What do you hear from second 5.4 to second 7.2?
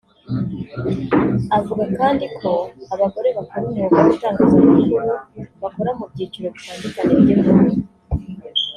bakora mu byiciro bitandukanye